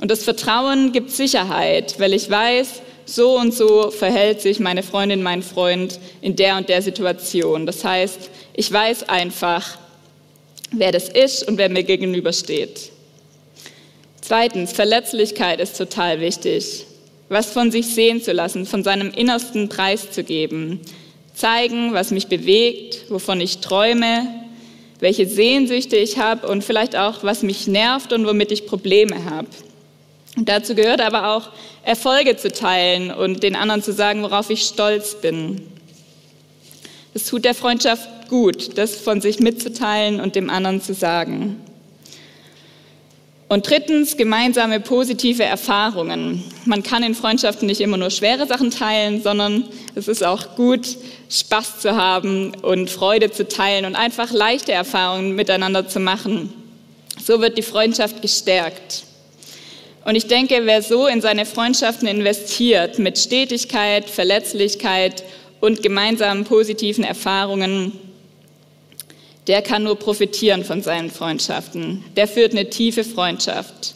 Und 0.00 0.10
das 0.10 0.24
Vertrauen 0.24 0.92
gibt 0.92 1.10
Sicherheit, 1.10 1.98
weil 1.98 2.12
ich 2.12 2.28
weiß, 2.28 2.82
so 3.06 3.38
und 3.38 3.54
so 3.54 3.90
verhält 3.90 4.40
sich 4.40 4.60
meine 4.60 4.82
Freundin, 4.82 5.22
mein 5.22 5.42
Freund 5.42 6.00
in 6.22 6.36
der 6.36 6.56
und 6.56 6.68
der 6.68 6.82
Situation. 6.82 7.66
Das 7.66 7.84
heißt, 7.84 8.30
ich 8.54 8.72
weiß 8.72 9.08
einfach, 9.08 9.78
wer 10.72 10.90
das 10.90 11.08
ist 11.08 11.46
und 11.46 11.58
wer 11.58 11.68
mir 11.68 11.84
gegenübersteht. 11.84 12.93
Zweitens, 14.26 14.72
Verletzlichkeit 14.72 15.60
ist 15.60 15.76
total 15.76 16.18
wichtig. 16.18 16.86
Was 17.28 17.52
von 17.52 17.70
sich 17.70 17.88
sehen 17.88 18.22
zu 18.22 18.32
lassen, 18.32 18.64
von 18.64 18.82
seinem 18.82 19.10
Innersten 19.10 19.68
preiszugeben. 19.68 20.80
Zeigen, 21.34 21.92
was 21.92 22.10
mich 22.10 22.28
bewegt, 22.28 23.10
wovon 23.10 23.42
ich 23.42 23.58
träume, 23.58 24.26
welche 24.98 25.26
Sehnsüchte 25.26 25.96
ich 25.96 26.16
habe 26.16 26.48
und 26.48 26.64
vielleicht 26.64 26.96
auch, 26.96 27.22
was 27.22 27.42
mich 27.42 27.66
nervt 27.66 28.14
und 28.14 28.26
womit 28.26 28.50
ich 28.50 28.66
Probleme 28.66 29.26
habe. 29.26 29.48
Und 30.38 30.48
dazu 30.48 30.74
gehört 30.74 31.02
aber 31.02 31.36
auch, 31.36 31.50
Erfolge 31.82 32.38
zu 32.38 32.50
teilen 32.50 33.10
und 33.10 33.42
den 33.42 33.54
anderen 33.54 33.82
zu 33.82 33.92
sagen, 33.92 34.22
worauf 34.22 34.48
ich 34.48 34.62
stolz 34.62 35.20
bin. 35.20 35.60
Es 37.12 37.26
tut 37.26 37.44
der 37.44 37.54
Freundschaft 37.54 38.08
gut, 38.30 38.78
das 38.78 38.96
von 38.96 39.20
sich 39.20 39.38
mitzuteilen 39.40 40.18
und 40.18 40.34
dem 40.34 40.48
anderen 40.48 40.80
zu 40.80 40.94
sagen. 40.94 41.60
Und 43.48 43.68
drittens, 43.68 44.16
gemeinsame 44.16 44.80
positive 44.80 45.44
Erfahrungen. 45.44 46.42
Man 46.64 46.82
kann 46.82 47.02
in 47.02 47.14
Freundschaften 47.14 47.66
nicht 47.66 47.80
immer 47.80 47.98
nur 47.98 48.10
schwere 48.10 48.46
Sachen 48.46 48.70
teilen, 48.70 49.22
sondern 49.22 49.64
es 49.94 50.08
ist 50.08 50.24
auch 50.24 50.56
gut, 50.56 50.96
Spaß 51.28 51.80
zu 51.80 51.94
haben 51.94 52.54
und 52.62 52.88
Freude 52.88 53.30
zu 53.30 53.46
teilen 53.46 53.84
und 53.84 53.96
einfach 53.96 54.32
leichte 54.32 54.72
Erfahrungen 54.72 55.36
miteinander 55.36 55.86
zu 55.86 56.00
machen. 56.00 56.52
So 57.22 57.40
wird 57.40 57.58
die 57.58 57.62
Freundschaft 57.62 58.22
gestärkt. 58.22 59.04
Und 60.04 60.16
ich 60.16 60.26
denke, 60.26 60.62
wer 60.64 60.82
so 60.82 61.06
in 61.06 61.20
seine 61.20 61.46
Freundschaften 61.46 62.08
investiert, 62.08 62.98
mit 62.98 63.18
Stetigkeit, 63.18 64.08
Verletzlichkeit 64.08 65.22
und 65.60 65.82
gemeinsamen 65.82 66.44
positiven 66.44 67.04
Erfahrungen, 67.04 67.92
der 69.46 69.62
kann 69.62 69.82
nur 69.82 69.98
profitieren 69.98 70.64
von 70.64 70.82
seinen 70.82 71.10
Freundschaften. 71.10 72.04
Der 72.16 72.26
führt 72.26 72.52
eine 72.52 72.70
tiefe 72.70 73.04
Freundschaft. 73.04 73.94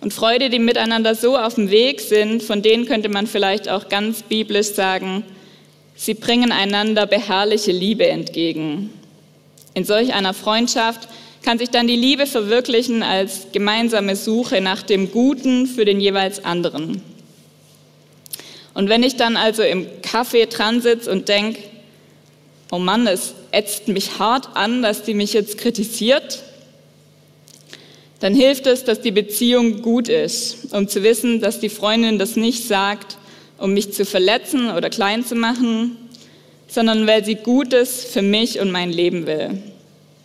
Und 0.00 0.12
Freude, 0.12 0.50
die 0.50 0.58
miteinander 0.58 1.14
so 1.14 1.36
auf 1.36 1.54
dem 1.54 1.70
Weg 1.70 2.00
sind, 2.00 2.42
von 2.42 2.62
denen 2.62 2.86
könnte 2.86 3.08
man 3.08 3.26
vielleicht 3.26 3.68
auch 3.68 3.88
ganz 3.88 4.22
biblisch 4.22 4.72
sagen, 4.72 5.24
sie 5.94 6.14
bringen 6.14 6.52
einander 6.52 7.06
beharrliche 7.06 7.72
Liebe 7.72 8.06
entgegen. 8.06 8.90
In 9.74 9.84
solch 9.84 10.12
einer 10.12 10.34
Freundschaft 10.34 11.08
kann 11.42 11.58
sich 11.58 11.70
dann 11.70 11.86
die 11.86 11.96
Liebe 11.96 12.26
verwirklichen 12.26 13.02
als 13.02 13.48
gemeinsame 13.52 14.16
Suche 14.16 14.60
nach 14.60 14.82
dem 14.82 15.12
Guten 15.12 15.66
für 15.66 15.84
den 15.84 16.00
jeweils 16.00 16.44
anderen. 16.44 17.02
Und 18.74 18.88
wenn 18.88 19.02
ich 19.02 19.16
dann 19.16 19.36
also 19.36 19.62
im 19.62 19.86
Café 20.02 20.46
dran 20.46 20.82
sitze 20.82 21.10
und 21.10 21.28
denke, 21.28 21.62
oh 22.70 22.78
Mann, 22.78 23.06
es 23.06 23.34
ätzt 23.52 23.88
mich 23.88 24.18
hart 24.18 24.56
an, 24.56 24.82
dass 24.82 25.02
die 25.02 25.14
mich 25.14 25.32
jetzt 25.32 25.58
kritisiert, 25.58 26.42
dann 28.20 28.34
hilft 28.34 28.66
es, 28.66 28.84
dass 28.84 29.00
die 29.00 29.10
Beziehung 29.10 29.82
gut 29.82 30.08
ist, 30.08 30.72
um 30.72 30.88
zu 30.88 31.02
wissen, 31.02 31.40
dass 31.40 31.60
die 31.60 31.68
Freundin 31.68 32.18
das 32.18 32.36
nicht 32.36 32.66
sagt, 32.66 33.18
um 33.58 33.72
mich 33.74 33.92
zu 33.92 34.04
verletzen 34.04 34.70
oder 34.70 34.90
klein 34.90 35.24
zu 35.24 35.34
machen, 35.34 35.96
sondern 36.66 37.06
weil 37.06 37.24
sie 37.24 37.36
Gutes 37.36 38.04
für 38.04 38.22
mich 38.22 38.58
und 38.60 38.70
mein 38.70 38.90
Leben 38.90 39.26
will. 39.26 39.62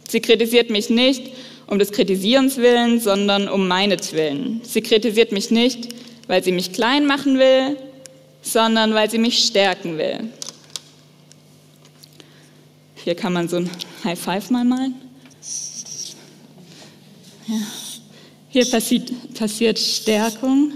Sie 0.07 0.21
kritisiert 0.21 0.69
mich 0.69 0.89
nicht 0.89 1.31
um 1.67 1.79
des 1.79 1.93
Kritisierens 1.93 2.57
willen, 2.57 2.99
sondern 2.99 3.47
um 3.47 3.67
meinetwillen. 3.67 4.59
Sie 4.63 4.81
kritisiert 4.81 5.31
mich 5.31 5.51
nicht, 5.51 5.89
weil 6.27 6.43
sie 6.43 6.51
mich 6.51 6.73
klein 6.73 7.05
machen 7.05 7.39
will, 7.39 7.77
sondern 8.41 8.93
weil 8.93 9.09
sie 9.09 9.19
mich 9.19 9.45
stärken 9.45 9.97
will. 9.97 10.29
Hier 13.03 13.15
kann 13.15 13.33
man 13.33 13.49
so 13.49 13.57
ein 13.57 13.69
High 14.03 14.19
Five 14.19 14.51
mal 14.51 14.63
malen. 14.63 14.93
Ja. 17.47 17.55
Hier 18.49 18.65
passiert, 18.69 19.11
passiert 19.33 19.79
Stärkung. 19.79 20.73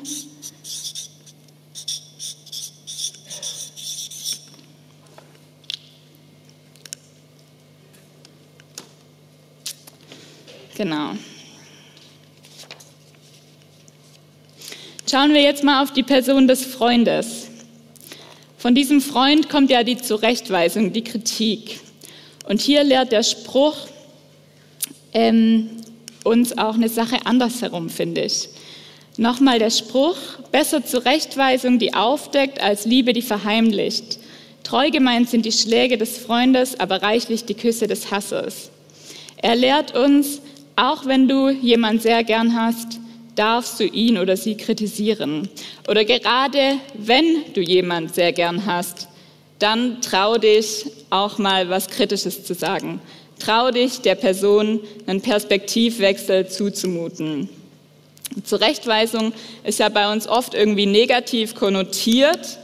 Genau. 10.75 11.11
Schauen 15.09 15.33
wir 15.33 15.41
jetzt 15.41 15.63
mal 15.63 15.83
auf 15.83 15.93
die 15.93 16.03
Person 16.03 16.47
des 16.47 16.65
Freundes. 16.65 17.47
Von 18.57 18.73
diesem 18.73 18.99
Freund 18.99 19.47
kommt 19.47 19.69
ja 19.69 19.83
die 19.83 19.97
Zurechtweisung, 19.97 20.91
die 20.91 21.03
Kritik. 21.03 21.84
Und 22.47 22.61
hier 22.61 22.83
lehrt 22.83 23.11
der 23.11 23.23
Spruch 23.23 23.75
ähm, 25.13 25.69
uns 26.23 26.57
auch 26.57 26.75
eine 26.75 26.89
Sache 26.89 27.25
andersherum, 27.25 27.89
finde 27.89 28.21
ich. 28.21 28.49
Nochmal 29.17 29.59
der 29.59 29.69
Spruch, 29.69 30.17
besser 30.51 30.85
Zurechtweisung, 30.85 31.79
die 31.79 31.93
aufdeckt, 31.93 32.61
als 32.61 32.85
Liebe, 32.85 33.13
die 33.13 33.21
verheimlicht. 33.21 34.19
Treu 34.63 34.89
gemeint 34.89 35.29
sind 35.29 35.45
die 35.45 35.51
Schläge 35.51 35.97
des 35.97 36.17
Freundes, 36.17 36.79
aber 36.79 37.01
reichlich 37.01 37.45
die 37.45 37.53
Küsse 37.53 37.87
des 37.87 38.11
Hassers. 38.11 38.71
Er 39.37 39.55
lehrt 39.55 39.95
uns, 39.95 40.41
auch 40.75 41.05
wenn 41.05 41.27
du 41.27 41.49
jemand 41.49 42.01
sehr 42.01 42.23
gern 42.23 42.59
hast, 42.59 42.99
darfst 43.35 43.79
du 43.79 43.85
ihn 43.85 44.17
oder 44.17 44.35
sie 44.35 44.55
kritisieren. 44.55 45.47
Oder 45.87 46.03
gerade 46.03 46.77
wenn 46.95 47.53
du 47.53 47.61
jemand 47.61 48.15
sehr 48.15 48.33
gern 48.33 48.65
hast, 48.65 49.07
dann 49.65 49.99
trau 49.99 50.37
dich 50.37 50.85
auch 51.09 51.39
mal 51.39 51.69
was 51.69 51.87
Kritisches 51.87 52.43
zu 52.43 52.53
sagen. 52.53 53.01
Trau 53.39 53.71
dich 53.71 53.99
der 54.01 54.13
Person 54.13 54.79
einen 55.07 55.21
Perspektivwechsel 55.21 56.47
zuzumuten. 56.47 57.49
Zurechtweisung 58.43 59.33
ist 59.63 59.79
ja 59.79 59.89
bei 59.89 60.13
uns 60.13 60.27
oft 60.27 60.53
irgendwie 60.53 60.85
negativ 60.85 61.55
konnotiert, 61.55 62.59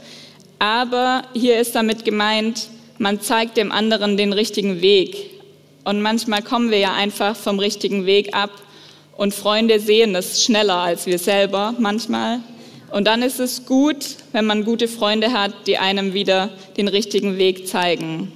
aber 0.60 1.24
hier 1.34 1.58
ist 1.58 1.74
damit 1.74 2.04
gemeint, 2.04 2.68
man 2.98 3.20
zeigt 3.20 3.56
dem 3.56 3.72
anderen 3.72 4.16
den 4.16 4.32
richtigen 4.32 4.80
Weg. 4.80 5.30
Und 5.82 6.02
manchmal 6.02 6.42
kommen 6.42 6.70
wir 6.70 6.78
ja 6.78 6.94
einfach 6.94 7.34
vom 7.34 7.58
richtigen 7.58 8.06
Weg 8.06 8.32
ab 8.32 8.50
und 9.16 9.34
Freunde 9.34 9.80
sehen 9.80 10.12
das 10.12 10.44
schneller 10.44 10.76
als 10.76 11.06
wir 11.06 11.18
selber 11.18 11.74
manchmal. 11.80 12.38
Und 12.92 13.06
dann 13.06 13.22
ist 13.22 13.40
es 13.40 13.64
gut, 13.64 14.04
wenn 14.32 14.44
man 14.44 14.64
gute 14.64 14.86
Freunde 14.86 15.32
hat, 15.32 15.66
die 15.66 15.78
einem 15.78 16.12
wieder 16.12 16.50
den 16.76 16.88
richtigen 16.88 17.38
Weg 17.38 17.66
zeigen. 17.66 18.30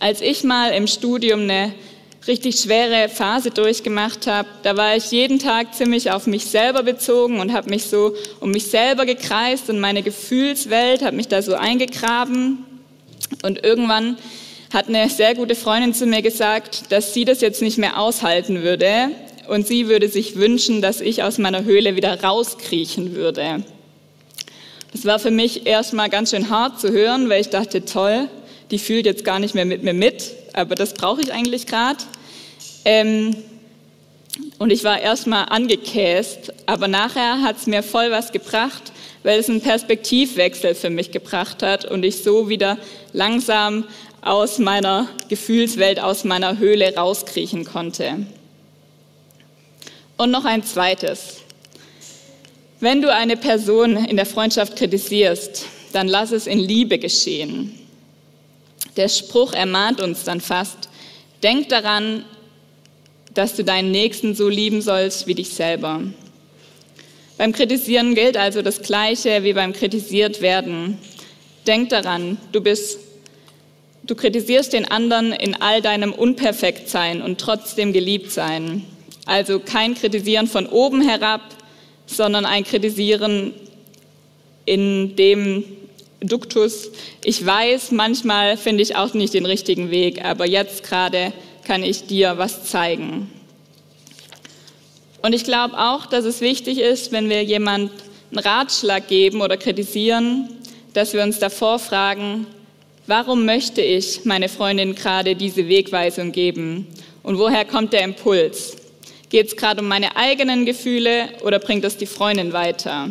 Als 0.00 0.20
ich 0.20 0.44
mal 0.44 0.70
im 0.70 0.86
Studium 0.86 1.40
eine 1.40 1.72
richtig 2.26 2.56
schwere 2.56 3.08
Phase 3.08 3.50
durchgemacht 3.50 4.26
habe, 4.26 4.48
da 4.62 4.76
war 4.76 4.96
ich 4.96 5.10
jeden 5.10 5.38
Tag 5.38 5.74
ziemlich 5.74 6.10
auf 6.10 6.26
mich 6.26 6.44
selber 6.44 6.82
bezogen 6.82 7.40
und 7.40 7.54
habe 7.54 7.70
mich 7.70 7.84
so 7.84 8.14
um 8.40 8.50
mich 8.50 8.66
selber 8.66 9.06
gekreist 9.06 9.70
und 9.70 9.80
meine 9.80 10.02
Gefühlswelt, 10.02 11.02
habe 11.02 11.16
mich 11.16 11.28
da 11.28 11.40
so 11.40 11.54
eingegraben. 11.54 12.66
Und 13.42 13.64
irgendwann 13.64 14.18
hat 14.74 14.88
eine 14.88 15.08
sehr 15.08 15.34
gute 15.34 15.54
Freundin 15.54 15.94
zu 15.94 16.04
mir 16.04 16.20
gesagt, 16.20 16.92
dass 16.92 17.14
sie 17.14 17.24
das 17.24 17.40
jetzt 17.40 17.62
nicht 17.62 17.78
mehr 17.78 17.98
aushalten 17.98 18.62
würde 18.62 19.10
und 19.48 19.66
sie 19.66 19.88
würde 19.88 20.08
sich 20.08 20.36
wünschen, 20.36 20.82
dass 20.82 21.00
ich 21.00 21.22
aus 21.22 21.38
meiner 21.38 21.64
Höhle 21.64 21.96
wieder 21.96 22.22
rauskriechen 22.22 23.14
würde. 23.14 23.64
Das 24.92 25.04
war 25.04 25.18
für 25.18 25.30
mich 25.30 25.66
erstmal 25.66 26.08
ganz 26.08 26.30
schön 26.30 26.50
hart 26.50 26.80
zu 26.80 26.92
hören, 26.92 27.28
weil 27.28 27.40
ich 27.40 27.48
dachte, 27.48 27.84
toll, 27.84 28.28
die 28.70 28.78
fühlt 28.78 29.06
jetzt 29.06 29.24
gar 29.24 29.38
nicht 29.38 29.54
mehr 29.54 29.64
mit 29.64 29.82
mir 29.82 29.92
mit, 29.92 30.32
aber 30.52 30.74
das 30.74 30.94
brauche 30.94 31.20
ich 31.20 31.32
eigentlich 31.32 31.66
gerade. 31.66 31.98
Ähm, 32.84 33.36
und 34.58 34.70
ich 34.70 34.84
war 34.84 35.00
erstmal 35.00 35.46
angekäst, 35.46 36.52
aber 36.66 36.88
nachher 36.88 37.42
hat 37.42 37.56
es 37.56 37.66
mir 37.66 37.82
voll 37.82 38.10
was 38.10 38.32
gebracht, 38.32 38.92
weil 39.22 39.38
es 39.38 39.48
einen 39.48 39.60
Perspektivwechsel 39.60 40.74
für 40.74 40.90
mich 40.90 41.10
gebracht 41.10 41.62
hat 41.62 41.84
und 41.84 42.04
ich 42.04 42.22
so 42.22 42.48
wieder 42.48 42.78
langsam 43.12 43.84
aus 44.22 44.58
meiner 44.58 45.08
Gefühlswelt, 45.28 46.00
aus 46.00 46.24
meiner 46.24 46.58
Höhle 46.58 46.94
rauskriechen 46.94 47.64
konnte. 47.64 48.26
Und 50.24 50.30
noch 50.30 50.46
ein 50.46 50.62
zweites. 50.62 51.42
Wenn 52.80 53.02
du 53.02 53.12
eine 53.12 53.36
Person 53.36 54.06
in 54.06 54.16
der 54.16 54.24
Freundschaft 54.24 54.74
kritisierst, 54.74 55.66
dann 55.92 56.08
lass 56.08 56.32
es 56.32 56.46
in 56.46 56.60
Liebe 56.60 56.98
geschehen. 56.98 57.78
Der 58.96 59.10
Spruch 59.10 59.52
ermahnt 59.52 60.00
uns 60.00 60.24
dann 60.24 60.40
fast, 60.40 60.88
denk 61.42 61.68
daran, 61.68 62.24
dass 63.34 63.54
du 63.54 63.64
deinen 63.64 63.90
Nächsten 63.90 64.34
so 64.34 64.48
lieben 64.48 64.80
sollst 64.80 65.26
wie 65.26 65.34
dich 65.34 65.50
selber. 65.50 66.00
Beim 67.36 67.52
Kritisieren 67.52 68.14
gilt 68.14 68.38
also 68.38 68.62
das 68.62 68.80
Gleiche 68.80 69.44
wie 69.44 69.52
beim 69.52 69.74
Kritisiert 69.74 70.40
werden. 70.40 70.96
Denk 71.66 71.90
daran, 71.90 72.38
du 72.50 72.62
bist, 72.62 72.98
du 74.04 74.14
kritisierst 74.14 74.72
den 74.72 74.90
anderen 74.90 75.34
in 75.34 75.54
all 75.54 75.82
deinem 75.82 76.14
Unperfektsein 76.14 77.20
und 77.20 77.38
trotzdem 77.38 77.92
geliebt 77.92 78.32
sein. 78.32 78.86
Also 79.26 79.58
kein 79.58 79.94
Kritisieren 79.94 80.46
von 80.46 80.66
oben 80.66 81.00
herab, 81.00 81.42
sondern 82.06 82.44
ein 82.44 82.64
Kritisieren 82.64 83.54
in 84.66 85.16
dem 85.16 85.64
Duktus. 86.20 86.90
Ich 87.22 87.44
weiß, 87.44 87.92
manchmal 87.92 88.56
finde 88.56 88.82
ich 88.82 88.96
auch 88.96 89.14
nicht 89.14 89.34
den 89.34 89.46
richtigen 89.46 89.90
Weg, 89.90 90.24
aber 90.24 90.46
jetzt 90.46 90.84
gerade 90.84 91.32
kann 91.66 91.82
ich 91.82 92.06
dir 92.06 92.38
was 92.38 92.64
zeigen. 92.64 93.30
Und 95.22 95.32
ich 95.32 95.44
glaube 95.44 95.78
auch, 95.78 96.06
dass 96.06 96.24
es 96.24 96.40
wichtig 96.40 96.78
ist, 96.78 97.12
wenn 97.12 97.30
wir 97.30 97.42
jemand 97.42 97.90
einen 98.30 98.38
Ratschlag 98.38 99.08
geben 99.08 99.40
oder 99.40 99.56
kritisieren, 99.56 100.50
dass 100.92 101.14
wir 101.14 101.22
uns 101.22 101.38
davor 101.38 101.78
fragen, 101.78 102.46
warum 103.06 103.44
möchte 103.44 103.80
ich 103.80 104.24
meine 104.24 104.48
Freundin 104.48 104.94
gerade 104.94 105.34
diese 105.34 105.68
Wegweisung 105.68 106.32
geben 106.32 106.86
und 107.22 107.38
woher 107.38 107.64
kommt 107.64 107.92
der 107.92 108.02
Impuls? 108.02 108.76
Geht 109.34 109.48
es 109.48 109.56
gerade 109.56 109.80
um 109.80 109.88
meine 109.88 110.14
eigenen 110.14 110.64
Gefühle 110.64 111.28
oder 111.42 111.58
bringt 111.58 111.82
das 111.82 111.96
die 111.96 112.06
Freundin 112.06 112.52
weiter? 112.52 113.10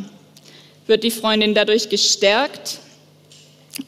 Wird 0.88 1.03
die 1.03 1.12
Freundin 1.12 1.53
dadurch 1.53 1.89
gestärkt 1.89 2.80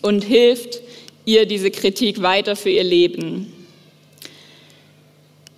und 0.01 0.22
hilft 0.22 0.82
ihr 1.24 1.46
diese 1.46 1.72
Kritik 1.72 2.22
weiter 2.22 2.58
für 2.58 2.72
ihr 2.72 2.84
Leben? 2.84 3.54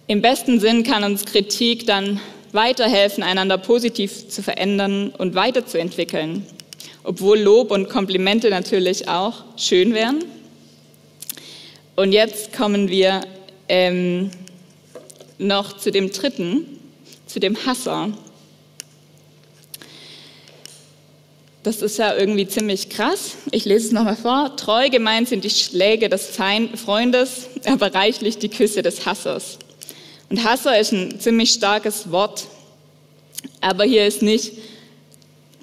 Im 0.05 0.21
besten 0.21 0.59
Sinn 0.59 0.83
kann 0.83 1.03
uns 1.03 1.25
Kritik 1.25 1.87
dann 1.87 2.19
weiterhelfen, 2.51 3.23
einander 3.23 3.57
positiv 3.57 4.29
zu 4.29 4.43
verändern 4.43 5.09
und 5.17 5.33
weiterzuentwickeln, 5.33 6.45
obwohl 7.03 7.39
Lob 7.39 7.71
und 7.71 7.89
Komplimente 7.89 8.51
natürlich 8.51 9.07
auch 9.09 9.45
schön 9.57 9.95
wären. 9.95 10.23
Und 11.95 12.11
jetzt 12.11 12.53
kommen 12.53 12.87
wir 12.89 13.21
ähm, 13.67 14.29
noch 15.39 15.77
zu 15.77 15.91
dem 15.91 16.11
dritten, 16.11 16.76
zu 17.27 17.39
dem 17.39 17.55
Hasser. 17.65 18.11
Das 21.63 21.81
ist 21.81 21.97
ja 21.97 22.15
irgendwie 22.15 22.47
ziemlich 22.47 22.89
krass. 22.89 23.35
Ich 23.51 23.65
lese 23.65 23.87
es 23.87 23.91
nochmal 23.91 24.15
vor. 24.15 24.55
Treu 24.55 24.89
gemeint 24.89 25.27
sind 25.27 25.43
die 25.43 25.49
Schläge 25.49 26.07
des 26.07 26.27
Freundes, 26.27 27.47
aber 27.65 27.93
reichlich 27.93 28.37
die 28.37 28.47
Küsse 28.47 28.81
des 28.81 29.05
Hassers. 29.05 29.59
Und 30.29 30.43
Hasser 30.43 30.79
ist 30.79 30.93
ein 30.93 31.19
ziemlich 31.19 31.51
starkes 31.51 32.09
Wort, 32.09 32.47
aber 33.59 33.83
hier 33.83 34.07
ist 34.07 34.21
nicht 34.21 34.53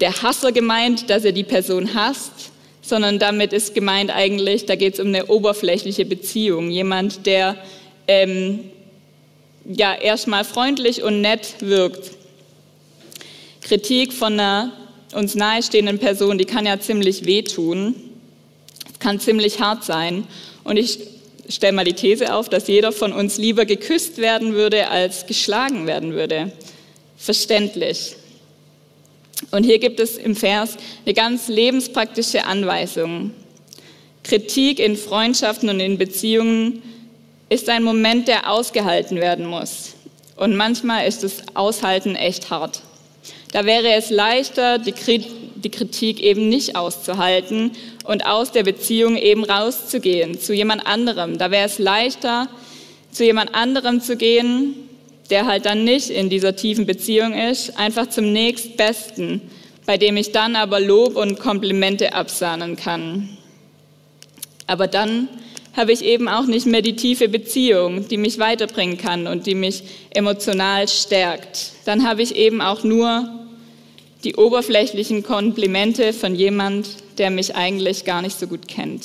der 0.00 0.22
Hasser 0.22 0.52
gemeint, 0.52 1.08
dass 1.08 1.24
er 1.24 1.32
die 1.32 1.44
Person 1.44 1.94
hasst, 1.94 2.50
sondern 2.82 3.18
damit 3.18 3.52
ist 3.52 3.74
gemeint 3.74 4.10
eigentlich, 4.10 4.66
da 4.66 4.76
geht 4.76 4.94
es 4.94 5.00
um 5.00 5.08
eine 5.08 5.26
oberflächliche 5.26 6.04
Beziehung. 6.04 6.70
Jemand, 6.70 7.24
der 7.24 7.56
ähm, 8.06 8.60
ja 9.64 9.94
erstmal 9.94 10.44
freundlich 10.44 11.02
und 11.02 11.20
nett 11.20 11.54
wirkt. 11.60 12.12
Kritik 13.62 14.12
von 14.12 14.34
einer 14.34 14.72
uns 15.14 15.34
nahestehenden 15.34 15.98
Person, 15.98 16.38
die 16.38 16.44
kann 16.44 16.66
ja 16.66 16.80
ziemlich 16.80 17.24
wehtun, 17.24 17.94
kann 18.98 19.20
ziemlich 19.20 19.60
hart 19.60 19.84
sein. 19.84 20.26
Und 20.64 20.76
ich 20.76 20.98
stelle 21.48 21.72
mal 21.72 21.84
die 21.84 21.92
These 21.92 22.34
auf, 22.34 22.48
dass 22.48 22.68
jeder 22.68 22.92
von 22.92 23.12
uns 23.12 23.38
lieber 23.38 23.64
geküsst 23.64 24.18
werden 24.18 24.54
würde, 24.54 24.88
als 24.88 25.26
geschlagen 25.26 25.86
werden 25.86 26.14
würde. 26.14 26.52
Verständlich. 27.16 28.16
Und 29.50 29.64
hier 29.64 29.78
gibt 29.78 30.00
es 30.00 30.16
im 30.16 30.36
Vers 30.36 30.76
eine 31.04 31.14
ganz 31.14 31.48
lebenspraktische 31.48 32.44
Anweisung. 32.44 33.32
Kritik 34.22 34.78
in 34.78 34.96
Freundschaften 34.96 35.68
und 35.68 35.80
in 35.80 35.98
Beziehungen 35.98 36.82
ist 37.54 37.68
ein 37.68 37.84
Moment, 37.84 38.26
der 38.26 38.50
ausgehalten 38.50 39.18
werden 39.18 39.46
muss. 39.46 39.94
Und 40.34 40.56
manchmal 40.56 41.06
ist 41.06 41.22
das 41.22 41.42
Aushalten 41.54 42.16
echt 42.16 42.50
hart. 42.50 42.82
Da 43.52 43.64
wäre 43.64 43.94
es 43.94 44.10
leichter, 44.10 44.78
die 44.78 44.90
Kritik 45.70 46.20
eben 46.20 46.48
nicht 46.48 46.74
auszuhalten 46.74 47.70
und 48.02 48.26
aus 48.26 48.50
der 48.50 48.64
Beziehung 48.64 49.16
eben 49.16 49.44
rauszugehen 49.44 50.40
zu 50.40 50.52
jemand 50.52 50.84
anderem. 50.84 51.38
Da 51.38 51.52
wäre 51.52 51.66
es 51.66 51.78
leichter, 51.78 52.48
zu 53.12 53.24
jemand 53.24 53.54
anderem 53.54 54.00
zu 54.00 54.16
gehen, 54.16 54.74
der 55.30 55.46
halt 55.46 55.64
dann 55.64 55.84
nicht 55.84 56.10
in 56.10 56.28
dieser 56.28 56.56
tiefen 56.56 56.86
Beziehung 56.86 57.32
ist, 57.32 57.78
einfach 57.78 58.08
zum 58.08 58.32
nächstbesten, 58.32 59.40
bei 59.86 59.96
dem 59.96 60.16
ich 60.16 60.32
dann 60.32 60.56
aber 60.56 60.80
Lob 60.80 61.14
und 61.14 61.38
Komplimente 61.38 62.14
absahnen 62.14 62.74
kann. 62.74 63.28
Aber 64.66 64.88
dann 64.88 65.28
habe 65.76 65.92
ich 65.92 66.04
eben 66.04 66.28
auch 66.28 66.46
nicht 66.46 66.66
mehr 66.66 66.82
die 66.82 66.96
tiefe 66.96 67.28
Beziehung, 67.28 68.06
die 68.08 68.16
mich 68.16 68.38
weiterbringen 68.38 68.96
kann 68.96 69.26
und 69.26 69.46
die 69.46 69.54
mich 69.54 69.82
emotional 70.10 70.86
stärkt. 70.88 71.72
Dann 71.84 72.08
habe 72.08 72.22
ich 72.22 72.36
eben 72.36 72.60
auch 72.60 72.84
nur 72.84 73.28
die 74.22 74.36
oberflächlichen 74.36 75.22
Komplimente 75.22 76.12
von 76.12 76.34
jemand, 76.34 76.88
der 77.18 77.30
mich 77.30 77.54
eigentlich 77.56 78.04
gar 78.04 78.22
nicht 78.22 78.38
so 78.38 78.46
gut 78.46 78.68
kennt. 78.68 79.04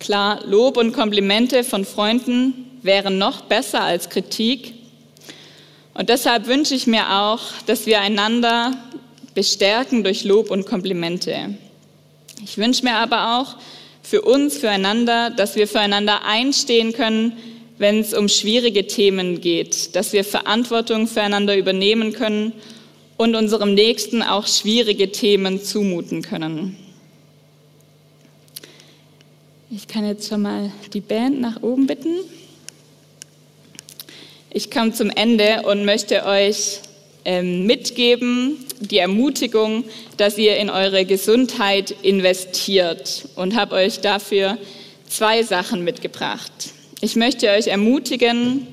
Klar, 0.00 0.40
Lob 0.44 0.76
und 0.76 0.92
Komplimente 0.92 1.64
von 1.64 1.86
Freunden 1.86 2.52
wären 2.82 3.16
noch 3.16 3.42
besser 3.42 3.82
als 3.82 4.10
Kritik. 4.10 4.74
Und 5.94 6.10
deshalb 6.10 6.46
wünsche 6.46 6.74
ich 6.74 6.86
mir 6.86 7.10
auch, 7.10 7.40
dass 7.66 7.86
wir 7.86 8.00
einander 8.00 8.72
bestärken 9.34 10.04
durch 10.04 10.24
Lob 10.24 10.50
und 10.50 10.66
Komplimente. 10.66 11.56
Ich 12.42 12.58
wünsche 12.58 12.84
mir 12.84 12.94
aber 12.94 13.38
auch 13.38 13.56
für 14.02 14.22
uns, 14.22 14.58
füreinander, 14.58 15.30
dass 15.30 15.56
wir 15.56 15.66
füreinander 15.66 16.24
einstehen 16.24 16.92
können, 16.92 17.32
wenn 17.78 18.00
es 18.00 18.14
um 18.14 18.28
schwierige 18.28 18.86
Themen 18.86 19.40
geht, 19.40 19.96
dass 19.96 20.12
wir 20.12 20.24
Verantwortung 20.24 21.06
füreinander 21.06 21.56
übernehmen 21.56 22.12
können 22.12 22.52
und 23.16 23.34
unserem 23.34 23.74
Nächsten 23.74 24.22
auch 24.22 24.46
schwierige 24.46 25.10
Themen 25.10 25.62
zumuten 25.62 26.22
können. 26.22 26.76
Ich 29.70 29.88
kann 29.88 30.06
jetzt 30.06 30.28
schon 30.28 30.42
mal 30.42 30.70
die 30.92 31.00
Band 31.00 31.40
nach 31.40 31.62
oben 31.62 31.86
bitten. 31.86 32.14
Ich 34.50 34.70
komme 34.70 34.92
zum 34.92 35.10
Ende 35.10 35.62
und 35.64 35.84
möchte 35.84 36.24
euch 36.26 36.78
mitgeben, 37.26 38.58
die 38.80 38.98
Ermutigung, 38.98 39.84
dass 40.18 40.36
ihr 40.36 40.56
in 40.56 40.68
eure 40.68 41.06
Gesundheit 41.06 41.94
investiert 42.02 43.26
und 43.34 43.56
habe 43.56 43.76
euch 43.76 44.00
dafür 44.00 44.58
zwei 45.08 45.42
Sachen 45.42 45.84
mitgebracht. 45.84 46.52
Ich 47.00 47.16
möchte 47.16 47.48
euch 47.48 47.68
ermutigen, 47.68 48.66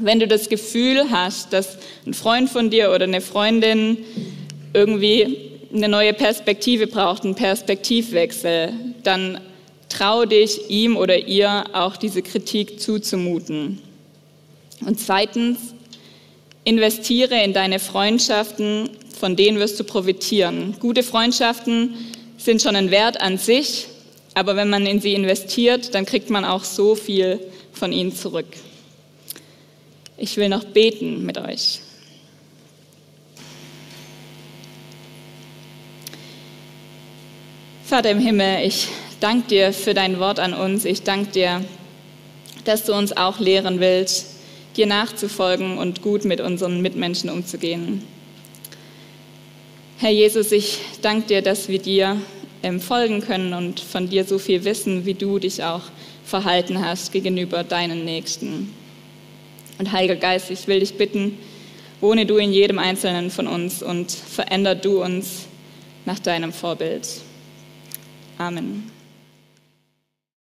wenn 0.00 0.20
du 0.20 0.28
das 0.28 0.48
Gefühl 0.48 1.10
hast, 1.10 1.52
dass 1.52 1.78
ein 2.06 2.14
Freund 2.14 2.48
von 2.48 2.70
dir 2.70 2.90
oder 2.90 3.04
eine 3.04 3.20
Freundin 3.20 3.98
irgendwie 4.72 5.50
eine 5.74 5.88
neue 5.88 6.14
Perspektive 6.14 6.86
braucht, 6.86 7.24
einen 7.24 7.34
Perspektivwechsel, 7.34 8.72
dann 9.02 9.40
trau 9.88 10.24
dich, 10.24 10.70
ihm 10.70 10.96
oder 10.96 11.26
ihr 11.26 11.64
auch 11.72 11.96
diese 11.96 12.22
Kritik 12.22 12.80
zuzumuten. 12.80 13.80
Und 14.86 15.00
zweitens, 15.00 15.74
investiere 16.68 17.42
in 17.42 17.54
deine 17.54 17.78
Freundschaften, 17.78 18.90
von 19.18 19.36
denen 19.36 19.58
wirst 19.58 19.80
du 19.80 19.84
profitieren. 19.84 20.76
Gute 20.78 21.02
Freundschaften 21.02 21.94
sind 22.36 22.60
schon 22.60 22.76
ein 22.76 22.90
Wert 22.90 23.22
an 23.22 23.38
sich, 23.38 23.86
aber 24.34 24.54
wenn 24.54 24.68
man 24.68 24.84
in 24.84 25.00
sie 25.00 25.14
investiert, 25.14 25.94
dann 25.94 26.04
kriegt 26.04 26.28
man 26.28 26.44
auch 26.44 26.64
so 26.64 26.94
viel 26.94 27.40
von 27.72 27.90
ihnen 27.90 28.14
zurück. 28.14 28.46
Ich 30.18 30.36
will 30.36 30.50
noch 30.50 30.64
beten 30.64 31.24
mit 31.24 31.38
euch. 31.38 31.80
Vater 37.82 38.10
im 38.10 38.18
Himmel, 38.18 38.66
ich 38.66 38.88
danke 39.20 39.48
dir 39.48 39.72
für 39.72 39.94
dein 39.94 40.20
Wort 40.20 40.38
an 40.38 40.52
uns. 40.52 40.84
Ich 40.84 41.02
danke 41.02 41.30
dir, 41.30 41.64
dass 42.64 42.84
du 42.84 42.92
uns 42.92 43.16
auch 43.16 43.38
lehren 43.38 43.80
willst, 43.80 44.27
dir 44.78 44.86
nachzufolgen 44.86 45.76
und 45.76 46.00
gut 46.02 46.24
mit 46.24 46.40
unseren 46.40 46.80
Mitmenschen 46.80 47.28
umzugehen. 47.28 48.02
Herr 49.98 50.10
Jesus, 50.10 50.52
ich 50.52 50.78
danke 51.02 51.26
dir, 51.26 51.42
dass 51.42 51.68
wir 51.68 51.80
dir 51.80 52.20
ähm, 52.62 52.80
folgen 52.80 53.20
können 53.20 53.52
und 53.52 53.80
von 53.80 54.08
dir 54.08 54.24
so 54.24 54.38
viel 54.38 54.64
wissen, 54.64 55.04
wie 55.04 55.14
du 55.14 55.38
dich 55.38 55.64
auch 55.64 55.82
verhalten 56.24 56.84
hast 56.84 57.12
gegenüber 57.12 57.64
deinen 57.64 58.04
Nächsten. 58.04 58.72
Und 59.78 59.92
Heiliger 59.92 60.16
Geist, 60.16 60.50
ich 60.50 60.66
will 60.68 60.80
dich 60.80 60.94
bitten, 60.94 61.38
wohne 62.00 62.26
du 62.26 62.36
in 62.36 62.52
jedem 62.52 62.78
Einzelnen 62.78 63.30
von 63.30 63.48
uns 63.48 63.82
und 63.82 64.10
veränder 64.10 64.74
du 64.74 65.02
uns 65.02 65.46
nach 66.04 66.18
deinem 66.18 66.52
Vorbild. 66.52 67.08
Amen. 68.38 68.97